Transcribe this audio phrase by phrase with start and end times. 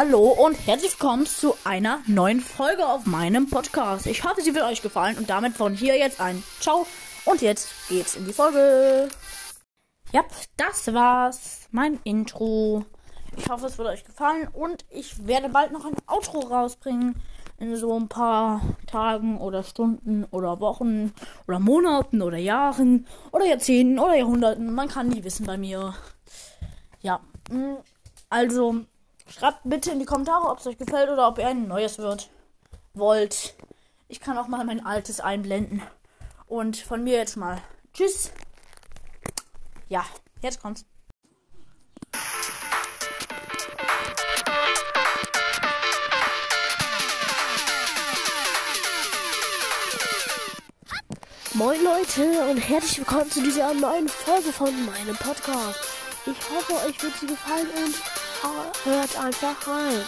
[0.00, 4.06] Hallo und herzlich willkommen zu einer neuen Folge auf meinem Podcast.
[4.06, 6.86] Ich hoffe, sie wird euch gefallen und damit von hier jetzt ein Ciao
[7.24, 9.08] und jetzt geht's in die Folge.
[10.12, 10.22] Ja,
[10.56, 12.84] das war's, mein Intro.
[13.36, 17.16] Ich hoffe, es wird euch gefallen und ich werde bald noch ein Outro rausbringen.
[17.58, 21.12] In so ein paar Tagen oder Stunden oder Wochen
[21.48, 24.72] oder Monaten oder Jahren oder Jahrzehnten oder Jahrhunderten.
[24.72, 25.92] Man kann nie wissen bei mir.
[27.00, 27.18] Ja,
[27.50, 27.78] mm,
[28.30, 28.84] also
[29.28, 32.30] schreibt bitte in die Kommentare, ob es euch gefällt oder ob ihr ein neues wird
[32.94, 33.54] wollt.
[34.08, 35.82] Ich kann auch mal mein altes einblenden.
[36.46, 37.60] Und von mir jetzt mal
[37.92, 38.32] Tschüss.
[39.88, 40.04] Ja,
[40.42, 40.84] jetzt kommt's.
[51.54, 55.80] Moin Leute und herzlich willkommen zu dieser neuen Folge von meinem Podcast.
[56.24, 57.94] Ich hoffe, euch wird sie gefallen und
[58.88, 60.02] hört einfach rein.